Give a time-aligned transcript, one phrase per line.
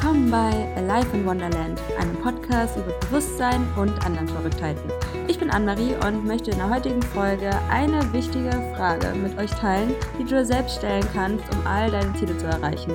[0.00, 4.90] willkommen bei Alive in Wonderland, einem Podcast über Bewusstsein und anderen Verrücktheiten.
[5.28, 9.94] Ich bin Anne-Marie und möchte in der heutigen Folge eine wichtige Frage mit euch teilen,
[10.18, 12.94] die du dir selbst stellen kannst, um all deine Ziele zu erreichen.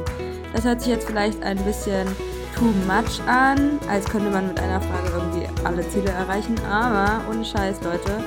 [0.52, 2.08] Das hört sich jetzt vielleicht ein bisschen
[2.56, 7.46] too much an, als könnte man mit einer Frage irgendwie alle Ziele erreichen, aber ohne
[7.46, 8.24] Scheiß, Leute.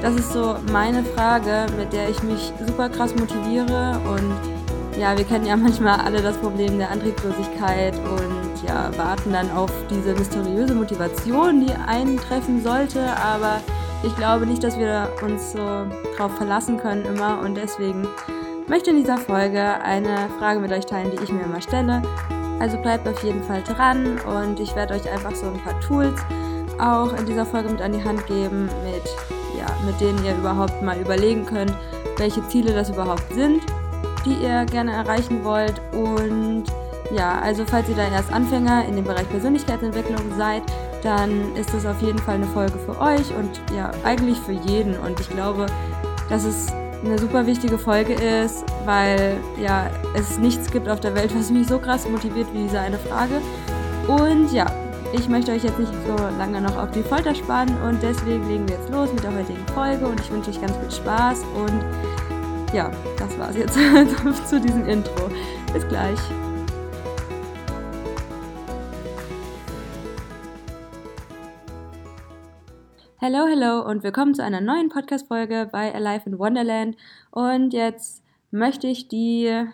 [0.00, 4.55] Das ist so meine Frage, mit der ich mich super krass motiviere und
[4.98, 9.70] ja, wir kennen ja manchmal alle das Problem der Antriebslosigkeit und ja, warten dann auf
[9.90, 13.60] diese mysteriöse Motivation, die eintreffen sollte, aber
[14.02, 15.86] ich glaube nicht, dass wir uns so
[16.16, 17.40] drauf verlassen können immer.
[17.40, 18.06] Und deswegen
[18.66, 22.02] möchte in dieser Folge eine Frage mit euch teilen, die ich mir immer stelle.
[22.58, 26.18] Also bleibt auf jeden Fall dran und ich werde euch einfach so ein paar Tools
[26.78, 29.04] auch in dieser Folge mit an die Hand geben, mit,
[29.58, 31.74] ja, mit denen ihr überhaupt mal überlegen könnt,
[32.16, 33.62] welche Ziele das überhaupt sind
[34.26, 35.80] die ihr gerne erreichen wollt.
[35.92, 36.64] Und
[37.12, 40.62] ja, also falls ihr da erst Anfänger in dem Bereich Persönlichkeitsentwicklung seid,
[41.02, 44.96] dann ist das auf jeden Fall eine Folge für euch und ja, eigentlich für jeden.
[44.98, 45.66] Und ich glaube,
[46.28, 46.66] dass es
[47.04, 51.68] eine super wichtige Folge ist, weil ja, es nichts gibt auf der Welt, was mich
[51.68, 53.40] so krass motiviert wie diese eine Frage.
[54.08, 54.66] Und ja,
[55.12, 58.68] ich möchte euch jetzt nicht so lange noch auf die Folter spannen und deswegen legen
[58.68, 61.84] wir jetzt los mit der heutigen Folge und ich wünsche euch ganz viel Spaß und
[62.72, 63.74] ja, das war's jetzt
[64.48, 65.30] zu diesem Intro.
[65.72, 66.18] Bis gleich.
[73.20, 76.96] Hallo, hallo und willkommen zu einer neuen Podcast-Folge bei Alive in Wonderland.
[77.30, 79.64] Und jetzt möchte ich die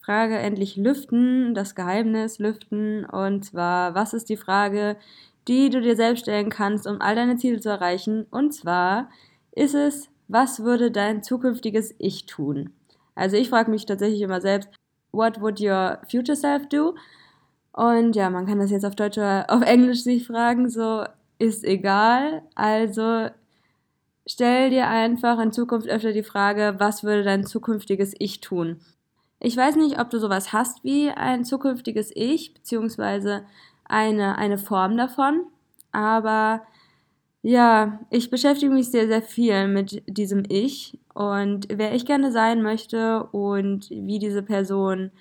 [0.00, 3.04] Frage endlich lüften, das Geheimnis lüften.
[3.04, 4.96] Und zwar, was ist die Frage,
[5.48, 8.26] die du dir selbst stellen kannst, um all deine Ziele zu erreichen?
[8.30, 9.10] Und zwar
[9.52, 12.70] ist es, was würde dein zukünftiges Ich tun?
[13.14, 14.68] Also ich frage mich tatsächlich immer selbst,
[15.12, 16.94] what would your future self do?
[17.72, 21.04] Und ja, man kann das jetzt auf Deutsch oder auf Englisch sich fragen, so
[21.38, 22.42] ist egal.
[22.54, 23.28] Also
[24.26, 28.80] stell dir einfach in Zukunft öfter die Frage, was würde dein zukünftiges Ich tun?
[29.38, 33.44] Ich weiß nicht, ob du sowas hast wie ein zukünftiges Ich, beziehungsweise
[33.84, 35.42] eine, eine Form davon,
[35.92, 36.62] aber
[37.46, 42.60] ja, ich beschäftige mich sehr, sehr viel mit diesem Ich und wer ich gerne sein
[42.60, 45.12] möchte und wie diese Person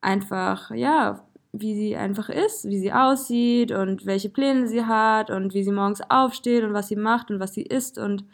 [0.00, 5.54] einfach, ja, wie sie einfach ist, wie sie aussieht und welche Pläne sie hat und
[5.54, 8.24] wie sie morgens aufsteht und was sie macht und was sie isst und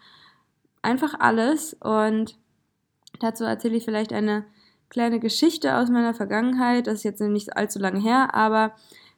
[0.82, 1.72] einfach alles.
[1.80, 2.36] Und
[3.20, 4.44] dazu erzähle ich vielleicht eine
[4.90, 6.86] kleine Geschichte aus meiner Vergangenheit.
[6.86, 8.74] Das ist jetzt nicht allzu lange her, aber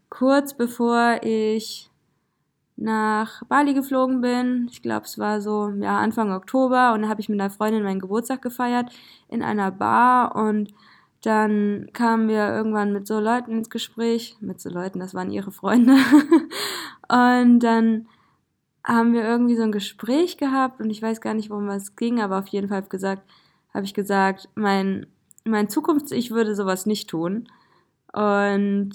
[0.08, 1.90] kurz bevor ich
[2.76, 4.68] nach Bali geflogen bin.
[4.70, 7.84] Ich glaube, es war so ja, Anfang Oktober und da habe ich mit einer Freundin
[7.84, 8.90] meinen Geburtstag gefeiert
[9.28, 10.74] in einer Bar und
[11.22, 15.52] dann kamen wir irgendwann mit so Leuten ins Gespräch, mit so Leuten, das waren ihre
[15.52, 15.94] Freunde.
[17.08, 18.08] und dann
[18.84, 22.20] haben wir irgendwie so ein Gespräch gehabt und ich weiß gar nicht, worum es ging,
[22.20, 23.22] aber auf jeden Fall habe gesagt,
[23.72, 25.06] habe ich gesagt, mein
[25.44, 27.48] mein Zukunfts-Ich würde sowas nicht tun.
[28.12, 28.92] Und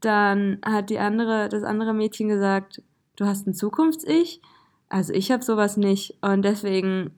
[0.00, 2.82] dann hat die andere, das andere Mädchen gesagt,
[3.20, 4.40] du hast ein Zukunfts-Ich.
[4.88, 6.16] Also ich habe sowas nicht.
[6.22, 7.12] Und deswegen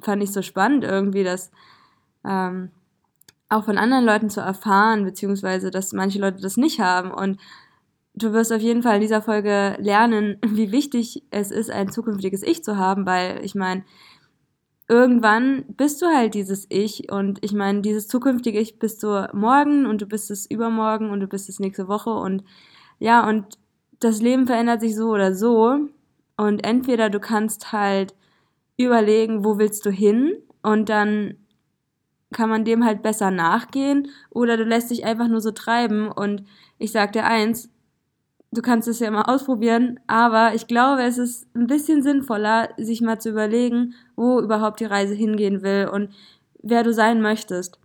[0.00, 1.50] fand ich so spannend irgendwie, das
[2.24, 2.70] ähm,
[3.48, 7.10] auch von anderen Leuten zu erfahren, beziehungsweise dass manche Leute das nicht haben.
[7.10, 7.40] Und
[8.14, 12.42] du wirst auf jeden Fall in dieser Folge lernen, wie wichtig es ist, ein zukünftiges
[12.42, 13.84] Ich zu haben, weil ich meine,
[14.88, 19.84] irgendwann bist du halt dieses Ich und ich meine, dieses zukünftige Ich bist du morgen
[19.84, 22.44] und du bist es übermorgen und du bist es nächste Woche und
[23.00, 23.58] ja, und
[24.04, 25.78] das Leben verändert sich so oder so.
[26.36, 28.14] Und entweder du kannst halt
[28.76, 31.36] überlegen, wo willst du hin und dann
[32.32, 36.44] kann man dem halt besser nachgehen oder du lässt dich einfach nur so treiben und
[36.78, 37.70] ich sag dir eins,
[38.52, 43.00] du kannst es ja immer ausprobieren, aber ich glaube, es ist ein bisschen sinnvoller, sich
[43.02, 46.10] mal zu überlegen, wo überhaupt die Reise hingehen will und
[46.62, 47.78] wer du sein möchtest.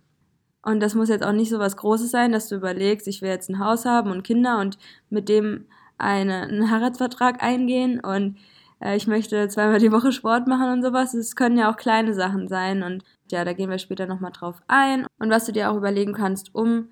[0.62, 3.30] Und das muss jetzt auch nicht so was Großes sein, dass du überlegst, ich will
[3.30, 4.78] jetzt ein Haus haben und Kinder und
[5.08, 5.66] mit dem
[5.98, 8.38] eine, einen Heiratsvertrag eingehen und
[8.80, 11.14] äh, ich möchte zweimal die Woche Sport machen und sowas.
[11.14, 14.62] Es können ja auch kleine Sachen sein und ja, da gehen wir später nochmal drauf
[14.68, 15.06] ein.
[15.18, 16.88] Und was du dir auch überlegen kannst, um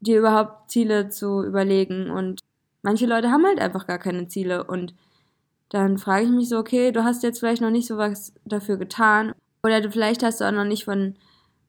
[0.00, 2.10] dir überhaupt Ziele zu überlegen.
[2.10, 2.40] Und
[2.82, 4.94] manche Leute haben halt einfach gar keine Ziele und
[5.70, 8.76] dann frage ich mich so, okay, du hast jetzt vielleicht noch nicht so was dafür
[8.76, 9.32] getan
[9.64, 11.16] oder du, vielleicht hast du auch noch nicht von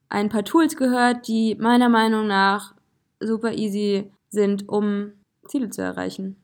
[0.09, 2.75] ein paar Tools gehört, die meiner Meinung nach
[3.19, 5.13] super easy sind, um
[5.47, 6.35] Ziele zu erreichen.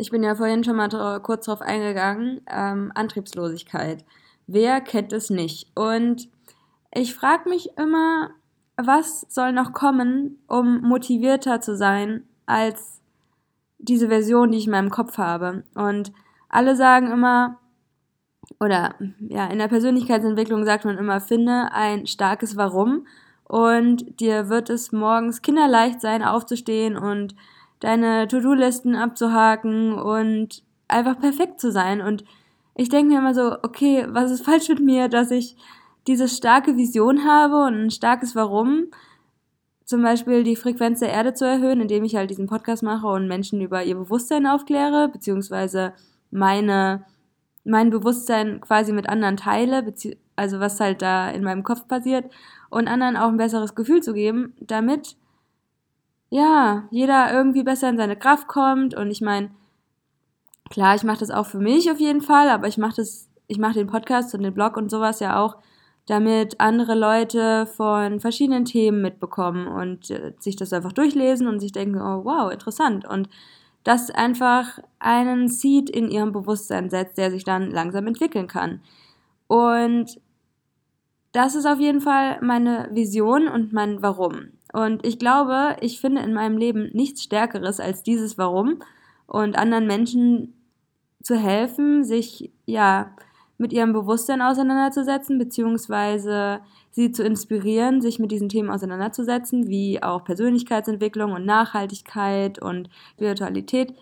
[0.00, 2.40] Ich bin ja vorhin schon mal kurz drauf eingegangen.
[2.48, 4.04] Ähm, Antriebslosigkeit.
[4.46, 5.72] Wer kennt es nicht?
[5.74, 6.28] Und
[6.94, 8.30] ich frage mich immer,
[8.76, 13.00] was soll noch kommen, um motivierter zu sein als
[13.78, 15.64] diese Version, die ich in meinem Kopf habe.
[15.74, 16.12] Und
[16.48, 17.58] alle sagen immer,
[18.60, 23.06] oder ja, in der Persönlichkeitsentwicklung sagt man immer, finde ein starkes Warum
[23.44, 27.34] und dir wird es morgens kinderleicht sein, aufzustehen und
[27.80, 32.00] deine To-Do-Listen abzuhaken und einfach perfekt zu sein.
[32.00, 32.24] Und
[32.74, 35.56] ich denke mir immer so, okay, was ist falsch mit mir, dass ich
[36.06, 38.86] diese starke Vision habe und ein starkes Warum,
[39.84, 43.26] zum Beispiel die Frequenz der Erde zu erhöhen, indem ich halt diesen Podcast mache und
[43.26, 45.94] Menschen über ihr Bewusstsein aufkläre, beziehungsweise
[46.30, 47.04] meine,
[47.64, 49.94] mein Bewusstsein quasi mit anderen teile,
[50.36, 52.30] also was halt da in meinem Kopf passiert,
[52.70, 55.16] und anderen auch ein besseres Gefühl zu geben, damit
[56.30, 58.94] ja, jeder irgendwie besser in seine Kraft kommt.
[58.94, 59.50] Und ich meine,
[60.70, 63.58] klar, ich mache das auch für mich auf jeden Fall, aber ich mache das, ich
[63.58, 65.56] mache den Podcast und den Blog und sowas ja auch,
[66.06, 71.72] damit andere Leute von verschiedenen Themen mitbekommen und äh, sich das einfach durchlesen und sich
[71.72, 73.06] denken, oh wow, interessant.
[73.06, 73.28] Und
[73.84, 78.80] das einfach einen Seed in ihrem Bewusstsein setzt, der sich dann langsam entwickeln kann.
[79.48, 80.20] Und
[81.32, 84.57] das ist auf jeden Fall meine Vision und mein Warum.
[84.78, 88.78] Und ich glaube, ich finde in meinem Leben nichts Stärkeres als dieses Warum
[89.26, 90.54] und anderen Menschen
[91.20, 93.10] zu helfen, sich ja
[93.56, 96.60] mit ihrem Bewusstsein auseinanderzusetzen, beziehungsweise
[96.92, 103.94] sie zu inspirieren, sich mit diesen Themen auseinanderzusetzen, wie auch Persönlichkeitsentwicklung und Nachhaltigkeit und Virtualität.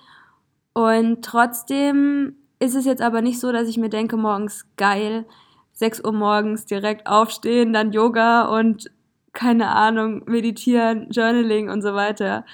[0.75, 5.25] Und trotzdem ist es jetzt aber nicht so, dass ich mir denke, morgens geil,
[5.73, 8.91] 6 Uhr morgens direkt aufstehen, dann Yoga und
[9.37, 12.45] keine Ahnung, meditieren, Journaling und so weiter.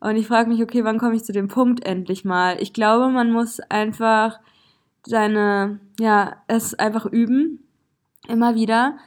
[0.00, 2.60] Und ich frage mich, okay, wann komme ich zu dem Punkt endlich mal?
[2.60, 4.38] Ich glaube, man muss einfach
[5.04, 7.64] seine, ja, es einfach üben,
[8.28, 8.98] immer wieder.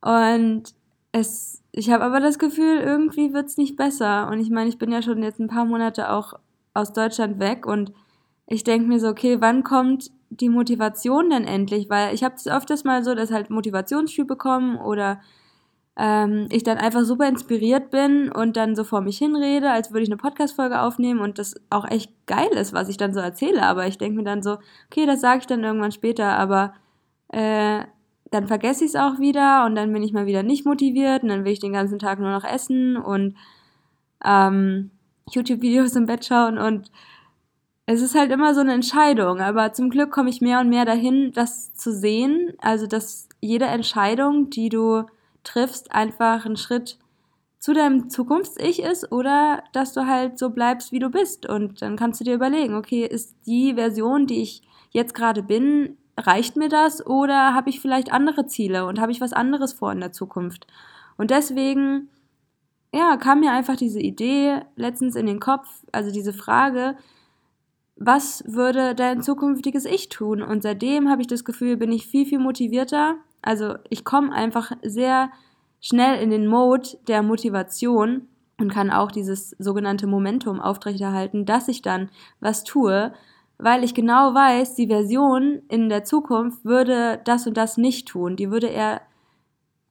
[0.00, 0.74] Und
[1.12, 4.28] es, ich habe aber das Gefühl, irgendwie wird es nicht besser.
[4.28, 6.34] Und ich meine, ich bin ja schon jetzt ein paar Monate auch
[6.74, 7.92] aus Deutschland weg und
[8.46, 11.88] ich denke mir so, okay, wann kommt die Motivation denn endlich?
[11.88, 15.20] Weil ich habe es öfters mal so, dass halt Motivationsschübe kommen oder
[15.96, 20.02] ähm, ich dann einfach super inspiriert bin und dann so vor mich hinrede, als würde
[20.02, 23.62] ich eine Podcast-Folge aufnehmen und das auch echt geil ist, was ich dann so erzähle.
[23.62, 24.58] Aber ich denke mir dann so,
[24.90, 26.74] okay, das sage ich dann irgendwann später, aber
[27.28, 27.84] äh,
[28.30, 31.28] dann vergesse ich es auch wieder und dann bin ich mal wieder nicht motiviert und
[31.28, 33.36] dann will ich den ganzen Tag nur noch essen und
[34.24, 34.90] ähm,
[35.30, 36.90] YouTube-Videos im Bett schauen und
[37.86, 40.84] es ist halt immer so eine Entscheidung, aber zum Glück komme ich mehr und mehr
[40.84, 45.04] dahin, das zu sehen, also dass jede Entscheidung, die du
[45.44, 46.98] triffst, einfach ein Schritt
[47.58, 51.46] zu deinem Zukunfts-Ich ist oder dass du halt so bleibst, wie du bist.
[51.46, 55.96] Und dann kannst du dir überlegen, okay, ist die Version, die ich jetzt gerade bin,
[56.18, 59.92] reicht mir das oder habe ich vielleicht andere Ziele und habe ich was anderes vor
[59.92, 60.66] in der Zukunft?
[61.16, 62.10] Und deswegen,
[62.94, 66.96] ja, kam mir einfach diese Idee letztens in den Kopf, also diese Frage,
[67.96, 70.42] was würde dein zukünftiges Ich tun?
[70.42, 74.72] Und seitdem habe ich das Gefühl, bin ich viel, viel motivierter also ich komme einfach
[74.82, 75.30] sehr
[75.80, 81.82] schnell in den Mode der Motivation und kann auch dieses sogenannte Momentum aufrechterhalten, dass ich
[81.82, 82.08] dann
[82.40, 83.12] was tue,
[83.58, 88.36] weil ich genau weiß, die Version in der Zukunft würde das und das nicht tun.
[88.36, 89.02] Die würde eher,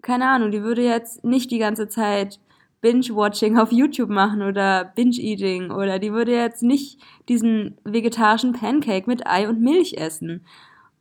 [0.01, 2.39] keine Ahnung, die würde jetzt nicht die ganze Zeit
[2.82, 7.00] Binge-Watching auf YouTube machen oder Binge-Eating oder die würde jetzt nicht
[7.30, 10.46] diesen vegetarischen Pancake mit Ei und Milch essen.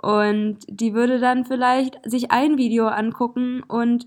[0.03, 4.07] Und die würde dann vielleicht sich ein Video angucken und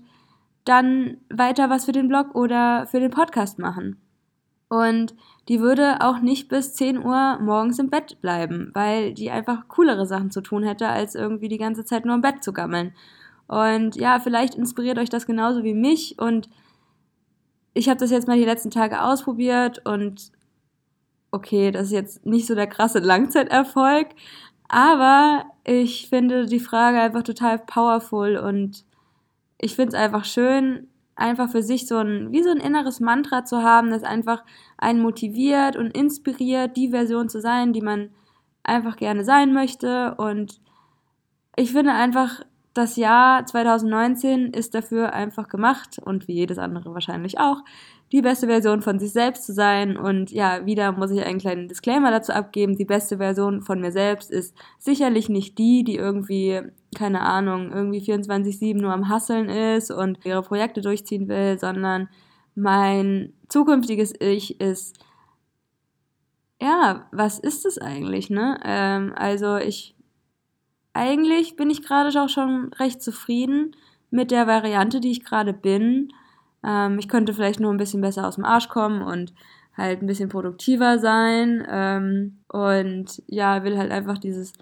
[0.64, 4.00] dann weiter was für den Blog oder für den Podcast machen.
[4.68, 5.14] Und
[5.48, 10.06] die würde auch nicht bis 10 Uhr morgens im Bett bleiben, weil die einfach coolere
[10.06, 12.92] Sachen zu tun hätte, als irgendwie die ganze Zeit nur im Bett zu gammeln.
[13.46, 16.18] Und ja, vielleicht inspiriert euch das genauso wie mich.
[16.18, 16.50] Und
[17.74, 20.32] ich habe das jetzt mal die letzten Tage ausprobiert und
[21.30, 24.08] okay, das ist jetzt nicht so der krasse Langzeiterfolg,
[24.68, 28.84] aber ich finde die Frage einfach total powerful und
[29.58, 33.44] ich finde es einfach schön, einfach für sich so ein, wie so ein inneres Mantra
[33.44, 34.44] zu haben, das einfach
[34.76, 38.10] einen motiviert und inspiriert, die Version zu sein, die man
[38.62, 40.14] einfach gerne sein möchte.
[40.16, 40.60] Und
[41.56, 42.42] ich finde einfach,
[42.74, 47.62] das Jahr 2019 ist dafür einfach gemacht und wie jedes andere wahrscheinlich auch,
[48.12, 49.96] die beste Version von sich selbst zu sein.
[49.96, 52.76] Und ja, wieder muss ich einen kleinen Disclaimer dazu abgeben.
[52.76, 56.62] Die beste Version von mir selbst ist sicherlich nicht die, die irgendwie,
[56.94, 62.08] keine Ahnung, irgendwie 24-7 nur am Hasseln ist und ihre Projekte durchziehen will, sondern
[62.54, 64.96] mein zukünftiges Ich ist,
[66.60, 68.58] ja, was ist es eigentlich, ne?
[68.64, 69.94] Ähm, also ich,
[70.94, 73.76] eigentlich bin ich gerade auch schon recht zufrieden
[74.10, 76.12] mit der Variante, die ich gerade bin
[76.64, 79.32] Ähm, ich könnte vielleicht nur ein bisschen besser aus dem Arsch kommen und
[79.76, 81.66] halt ein bisschen produktiver sein.
[81.68, 84.52] Ähm, und ja, will halt einfach dieses,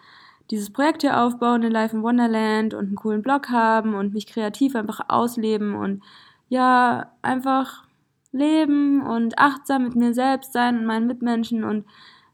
[0.51, 4.27] dieses Projekt hier aufbauen in Life in Wonderland und einen coolen Blog haben und mich
[4.27, 6.03] kreativ einfach ausleben und
[6.49, 7.85] ja, einfach
[8.33, 11.87] leben und achtsam mit mir selbst sein und meinen Mitmenschen und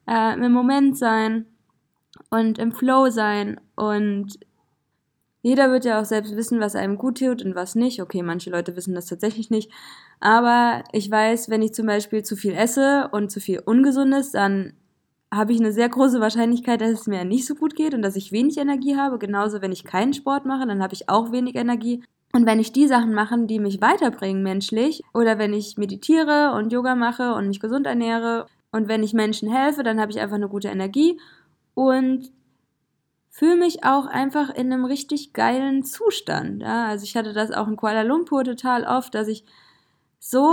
[0.07, 1.47] äh, im Moment sein
[2.31, 4.39] und im Flow sein und
[5.43, 8.03] jeder wird ja auch selbst wissen, was einem gut tut und was nicht.
[8.03, 9.71] Okay, manche Leute wissen das tatsächlich nicht.
[10.21, 14.75] Aber ich weiß, wenn ich zum Beispiel zu viel esse und zu viel Ungesundes, dann
[15.33, 18.17] habe ich eine sehr große Wahrscheinlichkeit, dass es mir nicht so gut geht und dass
[18.17, 19.19] ich wenig Energie habe.
[19.19, 22.03] Genauso, wenn ich keinen Sport mache, dann habe ich auch wenig Energie.
[22.33, 26.73] Und wenn ich die Sachen mache, die mich weiterbringen menschlich, oder wenn ich meditiere und
[26.73, 30.37] Yoga mache und mich gesund ernähre und wenn ich Menschen helfe, dann habe ich einfach
[30.37, 31.19] eine gute Energie
[31.75, 32.31] und
[33.31, 36.63] fühle mich auch einfach in einem richtig geilen Zustand.
[36.63, 36.87] Ja?
[36.89, 39.45] Also ich hatte das auch in Kuala Lumpur total oft, dass ich
[40.19, 40.47] so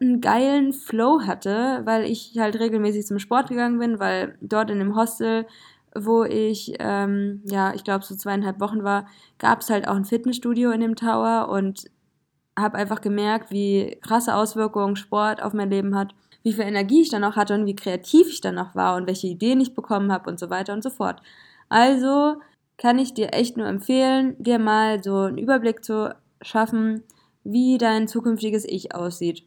[0.00, 4.80] einen geilen Flow hatte, weil ich halt regelmäßig zum Sport gegangen bin, weil dort in
[4.80, 5.46] dem Hostel,
[5.94, 9.06] wo ich, ähm, ja, ich glaube so zweieinhalb Wochen war,
[9.38, 11.84] gab es halt auch ein Fitnessstudio in dem Tower und
[12.58, 17.10] habe einfach gemerkt, wie krasse Auswirkungen Sport auf mein Leben hat, wie viel Energie ich
[17.10, 20.12] dann auch hatte und wie kreativ ich dann auch war und welche Ideen ich bekommen
[20.12, 21.22] habe und so weiter und so fort.
[21.74, 22.36] Also
[22.78, 27.02] kann ich dir echt nur empfehlen, dir mal so einen Überblick zu schaffen,
[27.42, 29.42] wie dein zukünftiges Ich aussieht.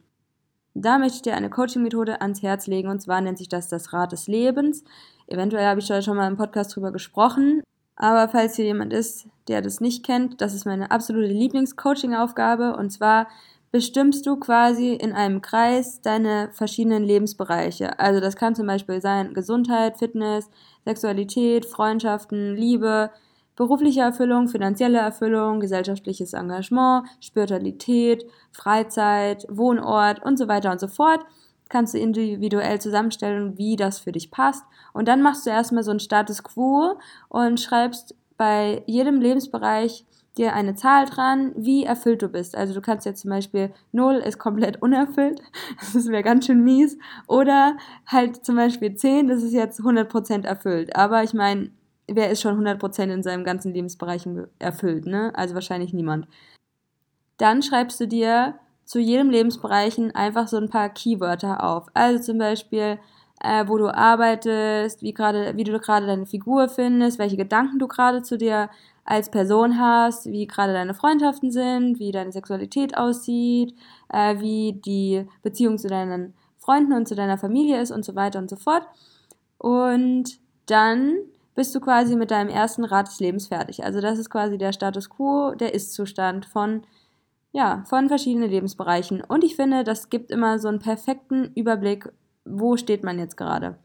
[0.74, 3.94] Da möchte ich dir eine Coaching-Methode ans Herz legen und zwar nennt sich das das
[3.94, 4.84] Rad des Lebens.
[5.26, 7.62] Eventuell habe ich da schon mal im Podcast drüber gesprochen,
[7.96, 12.90] aber falls hier jemand ist, der das nicht kennt, das ist meine absolute Lieblings-Coaching-Aufgabe und
[12.90, 13.28] zwar
[13.70, 17.98] bestimmst du quasi in einem Kreis deine verschiedenen Lebensbereiche.
[17.98, 20.48] Also das kann zum Beispiel sein Gesundheit, Fitness,
[20.88, 23.10] Sexualität, Freundschaften, Liebe,
[23.56, 31.20] berufliche Erfüllung, finanzielle Erfüllung, gesellschaftliches Engagement, Spiritualität, Freizeit, Wohnort und so weiter und so fort.
[31.68, 34.64] Kannst du individuell zusammenstellen, wie das für dich passt.
[34.94, 36.94] Und dann machst du erstmal so einen Status quo
[37.28, 40.06] und schreibst bei jedem Lebensbereich
[40.38, 42.56] dir eine Zahl dran, wie erfüllt du bist.
[42.56, 45.42] Also du kannst jetzt zum Beispiel 0 ist komplett unerfüllt,
[45.92, 46.98] das wäre ganz schön mies.
[47.26, 47.76] Oder
[48.06, 50.96] halt zum Beispiel 10, das ist jetzt 100% erfüllt.
[50.96, 51.70] Aber ich meine,
[52.06, 54.26] wer ist schon 100% in seinem ganzen Lebensbereich
[54.58, 55.32] erfüllt, ne?
[55.34, 56.26] Also wahrscheinlich niemand.
[57.36, 58.54] Dann schreibst du dir
[58.84, 61.86] zu jedem Lebensbereichen einfach so ein paar Keywörter auf.
[61.94, 62.98] Also zum Beispiel,
[63.40, 67.86] äh, wo du arbeitest, wie, grade, wie du gerade deine Figur findest, welche Gedanken du
[67.86, 68.70] gerade zu dir
[69.08, 73.74] als Person hast, wie gerade deine Freundschaften sind, wie deine Sexualität aussieht,
[74.12, 78.38] äh, wie die Beziehung zu deinen Freunden und zu deiner Familie ist und so weiter
[78.38, 78.86] und so fort.
[79.56, 81.16] Und dann
[81.54, 83.82] bist du quasi mit deinem ersten Rad des Lebens fertig.
[83.82, 86.82] Also das ist quasi der Status quo, der Ist-Zustand von,
[87.52, 89.22] ja, von verschiedenen Lebensbereichen.
[89.22, 92.12] Und ich finde, das gibt immer so einen perfekten Überblick,
[92.44, 93.78] wo steht man jetzt gerade.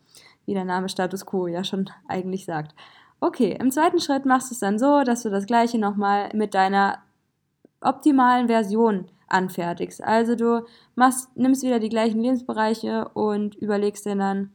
[0.45, 2.75] Wie der Name Status quo ja schon eigentlich sagt.
[3.19, 6.53] Okay, im zweiten Schritt machst du es dann so, dass du das gleiche nochmal mit
[6.53, 6.99] deiner
[7.81, 10.03] optimalen Version anfertigst.
[10.03, 10.65] Also du
[10.95, 14.51] machst, nimmst wieder die gleichen Lebensbereiche und überlegst dir dann,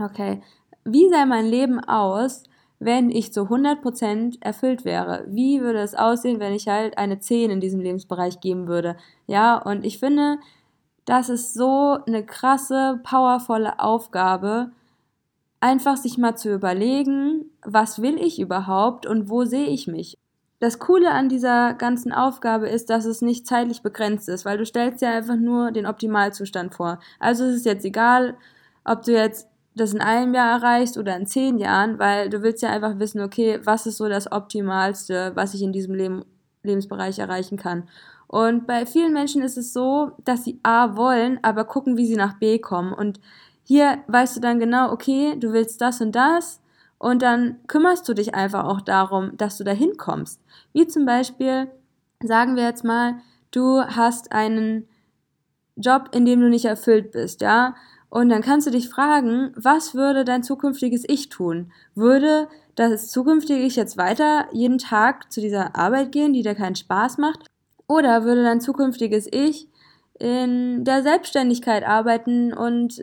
[0.00, 0.42] okay,
[0.84, 2.44] wie sähe mein Leben aus,
[2.78, 5.24] wenn ich zu 100% erfüllt wäre?
[5.28, 8.96] Wie würde es aussehen, wenn ich halt eine 10 in diesem Lebensbereich geben würde?
[9.26, 10.38] Ja, und ich finde,
[11.04, 14.72] das ist so eine krasse, powervolle Aufgabe,
[15.60, 20.16] einfach sich mal zu überlegen, was will ich überhaupt und wo sehe ich mich?
[20.58, 24.66] Das Coole an dieser ganzen Aufgabe ist, dass es nicht zeitlich begrenzt ist, weil du
[24.66, 26.98] stellst ja einfach nur den Optimalzustand vor.
[27.18, 28.36] Also es ist jetzt egal,
[28.84, 32.62] ob du jetzt das in einem Jahr erreichst oder in zehn Jahren, weil du willst
[32.62, 36.24] ja einfach wissen, okay, was ist so das Optimalste, was ich in diesem Leben,
[36.62, 37.88] Lebensbereich erreichen kann.
[38.26, 42.16] Und bei vielen Menschen ist es so, dass sie A wollen, aber gucken, wie sie
[42.16, 42.92] nach B kommen.
[42.92, 43.20] Und
[43.70, 46.60] hier weißt du dann genau, okay, du willst das und das.
[46.98, 50.40] Und dann kümmerst du dich einfach auch darum, dass du dahin kommst.
[50.72, 51.68] Wie zum Beispiel,
[52.20, 53.20] sagen wir jetzt mal,
[53.52, 54.88] du hast einen
[55.76, 57.76] Job, in dem du nicht erfüllt bist, ja.
[58.08, 61.70] Und dann kannst du dich fragen, was würde dein zukünftiges Ich tun?
[61.94, 66.74] Würde das zukünftige Ich jetzt weiter jeden Tag zu dieser Arbeit gehen, die dir keinen
[66.74, 67.46] Spaß macht?
[67.86, 69.68] Oder würde dein zukünftiges Ich
[70.18, 73.00] in der Selbstständigkeit arbeiten und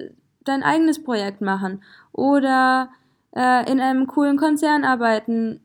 [0.48, 1.84] dein eigenes Projekt machen?
[2.12, 2.90] Oder
[3.36, 5.62] äh, in einem coolen Konzern arbeiten,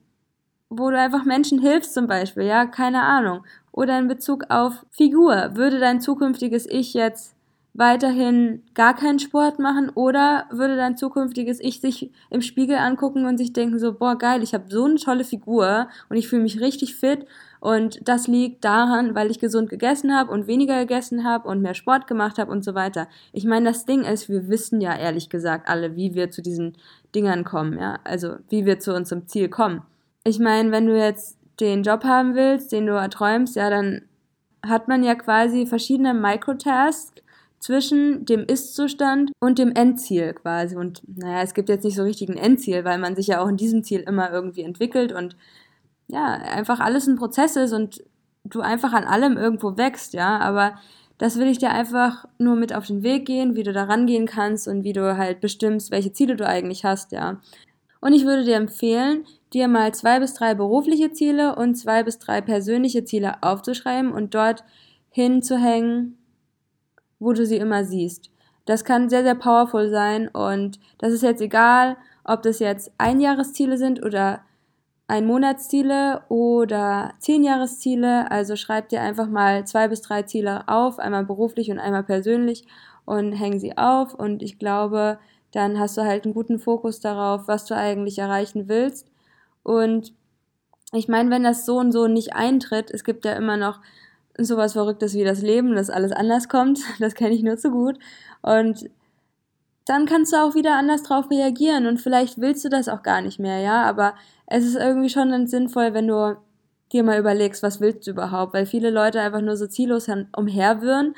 [0.70, 3.44] wo du einfach Menschen hilfst zum Beispiel, ja, keine Ahnung.
[3.72, 7.34] Oder in Bezug auf Figur, würde dein zukünftiges Ich jetzt
[7.75, 13.38] weiterhin gar keinen Sport machen oder würde dein zukünftiges Ich sich im Spiegel angucken und
[13.38, 16.61] sich denken so, boah, geil, ich habe so eine tolle Figur und ich fühle mich
[16.61, 17.26] richtig fit
[17.61, 21.75] und das liegt daran, weil ich gesund gegessen habe und weniger gegessen habe und mehr
[21.75, 23.09] Sport gemacht habe und so weiter.
[23.33, 26.76] Ich meine, das Ding ist, wir wissen ja ehrlich gesagt alle, wie wir zu diesen
[27.14, 29.83] Dingern kommen, ja, also wie wir zu unserem Ziel kommen.
[30.25, 34.02] Ich meine, wenn du jetzt den Job haben willst, den du erträumst, ja, dann
[34.64, 37.22] hat man ja quasi verschiedene Microtasks
[37.62, 40.75] zwischen dem Ist-Zustand und dem Endziel quasi.
[40.75, 43.47] Und naja, es gibt jetzt nicht so richtig ein Endziel, weil man sich ja auch
[43.47, 45.37] in diesem Ziel immer irgendwie entwickelt und
[46.09, 48.02] ja, einfach alles ein Prozess ist und
[48.42, 50.40] du einfach an allem irgendwo wächst, ja.
[50.40, 50.75] Aber
[51.19, 54.26] das will ich dir einfach nur mit auf den Weg gehen, wie du da rangehen
[54.26, 57.40] kannst und wie du halt bestimmst, welche Ziele du eigentlich hast, ja.
[58.00, 62.19] Und ich würde dir empfehlen, dir mal zwei bis drei berufliche Ziele und zwei bis
[62.19, 64.64] drei persönliche Ziele aufzuschreiben und dort
[65.11, 66.19] hinzuhängen,
[67.23, 68.31] wo du sie immer siehst.
[68.64, 73.76] Das kann sehr, sehr powerful sein und das ist jetzt egal, ob das jetzt Einjahresziele
[73.76, 74.43] sind oder
[75.09, 78.31] ein Monatsziele oder Zehnjahresziele.
[78.31, 82.67] Also schreib dir einfach mal zwei bis drei Ziele auf, einmal beruflich und einmal persönlich
[83.05, 85.19] und häng sie auf und ich glaube,
[85.50, 89.11] dann hast du halt einen guten Fokus darauf, was du eigentlich erreichen willst.
[89.62, 90.14] Und
[90.93, 93.81] ich meine, wenn das so und so nicht eintritt, es gibt ja immer noch
[94.38, 97.98] sowas Verrücktes wie das Leben, dass alles anders kommt, das kenne ich nur zu gut.
[98.42, 98.90] Und
[99.86, 103.20] dann kannst du auch wieder anders drauf reagieren und vielleicht willst du das auch gar
[103.20, 104.14] nicht mehr, ja, aber
[104.46, 106.36] es ist irgendwie schon dann sinnvoll, wenn du
[106.92, 111.14] dir mal überlegst, was willst du überhaupt, weil viele Leute einfach nur so ziellos umherwirren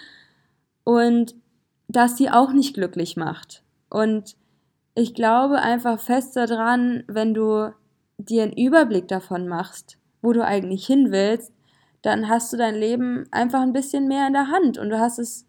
[0.84, 1.34] und
[1.88, 3.62] das sie auch nicht glücklich macht.
[3.90, 4.36] Und
[4.94, 7.72] ich glaube einfach fest daran, wenn du
[8.18, 11.52] dir einen Überblick davon machst, wo du eigentlich hin willst,
[12.04, 15.18] dann hast du dein Leben einfach ein bisschen mehr in der Hand und du hast
[15.18, 15.46] es,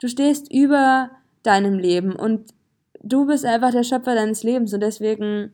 [0.00, 1.10] du stehst über
[1.44, 2.50] deinem Leben und
[3.04, 5.52] du bist einfach der Schöpfer deines Lebens und deswegen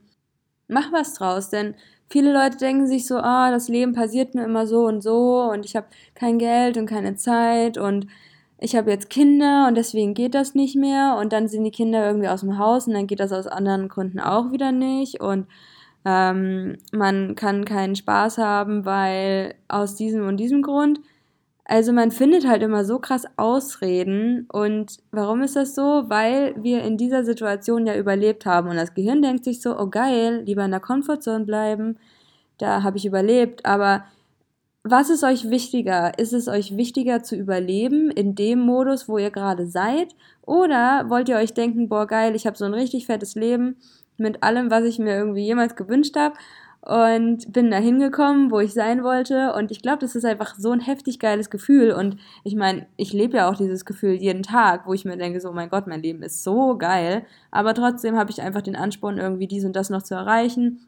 [0.66, 1.74] mach was draus, denn
[2.08, 5.42] viele Leute denken sich so, ah, oh, das Leben passiert mir immer so und so
[5.52, 8.06] und ich habe kein Geld und keine Zeit und
[8.58, 12.06] ich habe jetzt Kinder und deswegen geht das nicht mehr und dann sind die Kinder
[12.06, 15.46] irgendwie aus dem Haus und dann geht das aus anderen Gründen auch wieder nicht und
[16.04, 21.00] ähm, man kann keinen Spaß haben, weil aus diesem und diesem Grund.
[21.64, 24.46] Also man findet halt immer so krass Ausreden.
[24.50, 26.04] Und warum ist das so?
[26.08, 28.70] Weil wir in dieser Situation ja überlebt haben.
[28.70, 31.98] Und das Gehirn denkt sich so, oh geil, lieber in der Komfortzone bleiben.
[32.56, 33.66] Da habe ich überlebt.
[33.66, 34.04] Aber
[34.82, 36.18] was ist euch wichtiger?
[36.18, 40.14] Ist es euch wichtiger zu überleben in dem Modus, wo ihr gerade seid?
[40.46, 43.76] Oder wollt ihr euch denken, boah geil, ich habe so ein richtig fettes Leben
[44.18, 46.34] mit allem, was ich mir irgendwie jemals gewünscht habe
[46.80, 49.52] und bin da hingekommen, wo ich sein wollte.
[49.54, 51.92] Und ich glaube, das ist einfach so ein heftig geiles Gefühl.
[51.92, 55.40] Und ich meine, ich lebe ja auch dieses Gefühl jeden Tag, wo ich mir denke,
[55.40, 57.26] so, mein Gott, mein Leben ist so geil.
[57.50, 60.86] Aber trotzdem habe ich einfach den Ansporn, irgendwie dies und das noch zu erreichen.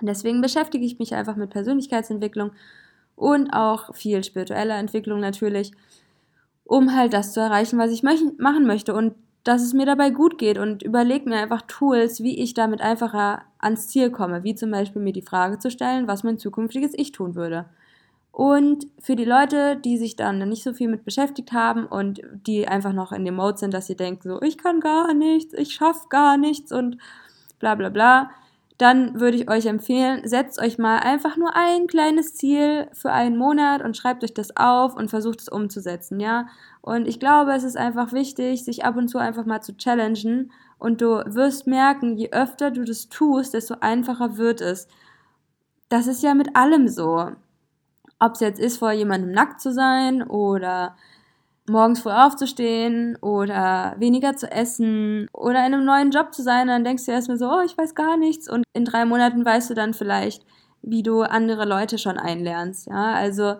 [0.00, 2.52] Und deswegen beschäftige ich mich einfach mit Persönlichkeitsentwicklung
[3.16, 5.72] und auch viel spiritueller Entwicklung natürlich,
[6.64, 8.94] um halt das zu erreichen, was ich machen möchte.
[8.94, 12.80] Und dass es mir dabei gut geht und überlege mir einfach Tools, wie ich damit
[12.80, 16.92] einfacher ans Ziel komme, wie zum Beispiel mir die Frage zu stellen, was mein zukünftiges
[16.94, 17.66] Ich tun würde.
[18.32, 22.66] Und für die Leute, die sich dann nicht so viel mit beschäftigt haben und die
[22.66, 25.74] einfach noch in dem Mode sind, dass sie denken, so, ich kann gar nichts, ich
[25.74, 26.98] schaffe gar nichts und
[27.60, 28.30] bla bla bla,
[28.78, 33.36] dann würde ich euch empfehlen, setzt euch mal einfach nur ein kleines Ziel für einen
[33.36, 36.48] Monat und schreibt euch das auf und versucht es umzusetzen, ja.
[36.80, 40.50] Und ich glaube, es ist einfach wichtig, sich ab und zu einfach mal zu challengen
[40.78, 44.88] und du wirst merken, je öfter du das tust, desto einfacher wird es.
[45.88, 47.30] Das ist ja mit allem so.
[48.18, 50.96] Ob es jetzt ist, vor jemandem nackt zu sein oder
[51.68, 56.84] morgens früh aufzustehen oder weniger zu essen oder in einem neuen Job zu sein, dann
[56.84, 58.48] denkst du erstmal so, oh, ich weiß gar nichts.
[58.50, 60.44] Und in drei Monaten weißt du dann vielleicht,
[60.82, 63.54] wie du andere Leute schon einlernst, ja, also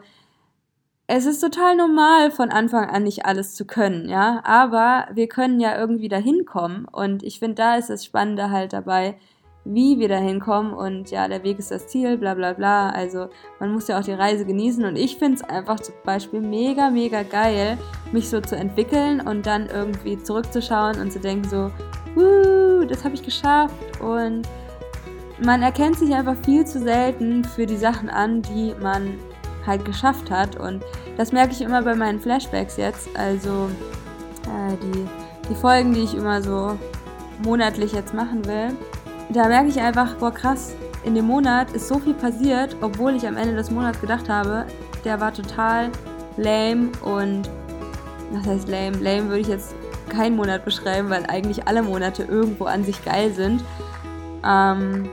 [1.06, 5.60] es ist total normal, von Anfang an nicht alles zu können, ja, aber wir können
[5.60, 6.86] ja irgendwie dahin kommen.
[6.90, 9.18] Und ich finde, da ist das Spannende halt dabei,
[9.64, 12.90] wie wir da hinkommen und ja, der Weg ist das Ziel, bla bla bla.
[12.90, 16.40] Also man muss ja auch die Reise genießen und ich finde es einfach zum Beispiel
[16.40, 17.78] mega, mega geil,
[18.12, 21.70] mich so zu entwickeln und dann irgendwie zurückzuschauen und zu denken so,
[22.14, 23.74] Wuh, das habe ich geschafft.
[24.00, 24.46] Und
[25.42, 29.18] man erkennt sich einfach viel zu selten für die Sachen an, die man
[29.66, 30.56] halt geschafft hat.
[30.56, 30.84] Und
[31.16, 33.70] das merke ich immer bei meinen Flashbacks jetzt, also
[34.44, 35.06] äh, die,
[35.48, 36.78] die Folgen, die ich immer so
[37.42, 38.76] monatlich jetzt machen will
[39.34, 43.26] da merke ich einfach, boah krass, in dem Monat ist so viel passiert, obwohl ich
[43.26, 44.64] am Ende des Monats gedacht habe,
[45.04, 45.90] der war total
[46.36, 47.50] lame und
[48.32, 48.96] was heißt lame?
[48.98, 49.74] Lame würde ich jetzt
[50.08, 53.62] keinen Monat beschreiben, weil eigentlich alle Monate irgendwo an sich geil sind.
[54.44, 55.08] Ähm,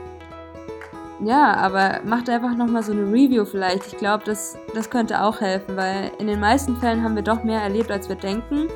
[1.24, 3.86] ja, aber macht einfach nochmal so eine Review vielleicht.
[3.86, 7.44] Ich glaube, das, das könnte auch helfen, weil in den meisten Fällen haben wir doch
[7.44, 8.68] mehr erlebt, als wir denken.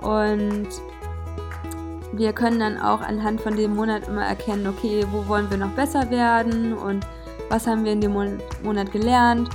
[0.00, 0.68] Und
[2.12, 5.70] wir können dann auch anhand von dem Monat immer erkennen, okay, wo wollen wir noch
[5.70, 7.06] besser werden und
[7.48, 9.48] was haben wir in dem Monat gelernt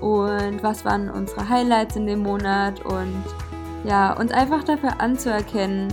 [0.00, 3.22] und was waren unsere Highlights in dem Monat und
[3.84, 5.92] ja, uns einfach dafür anzuerkennen,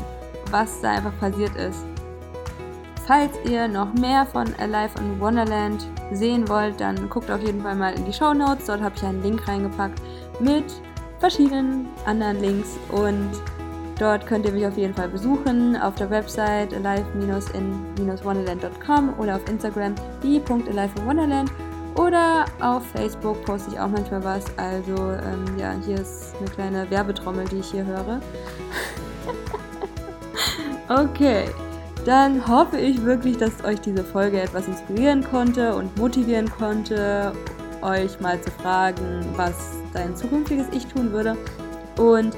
[0.52, 1.86] was da einfach passiert ist.
[3.06, 7.76] Falls ihr noch mehr von Alive on Wonderland sehen wollt, dann guckt auf jeden Fall
[7.76, 8.65] mal in die Show Notes.
[8.65, 10.02] Dort habe ich einen Link reingepackt
[10.41, 10.65] mit
[11.20, 13.30] verschiedenen anderen Links und
[14.00, 19.96] dort könnt ihr mich auf jeden Fall besuchen auf der Website alive-in-wonderland.com oder auf Instagram
[20.24, 21.52] die.alive-in-wonderland
[21.98, 24.46] oder auf Facebook poste ich auch manchmal was.
[24.58, 28.22] Also ähm, ja, hier ist eine kleine Werbetrommel, die ich hier höre.
[30.90, 31.46] okay,
[32.06, 37.34] dann hoffe ich wirklich, dass euch diese Folge etwas inspirieren konnte und motivieren konnte,
[37.82, 39.56] euch mal zu fragen, was
[39.94, 41.36] dein zukünftiges Ich tun würde.
[41.98, 42.36] Und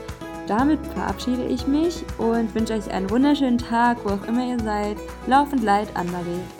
[0.49, 4.97] damit verabschiede ich mich und wünsche euch einen wunderschönen Tag, wo auch immer ihr seid.
[5.27, 6.59] Laufend leid, Anne-Marie.